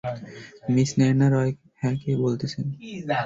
[0.73, 1.51] Miss Nayna Roy
[1.81, 2.65] হ্যাঁঁ কে বলতেছেন?